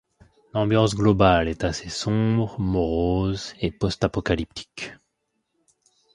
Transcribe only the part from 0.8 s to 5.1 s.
globale est assez sombre, morose et post-apocalyptique.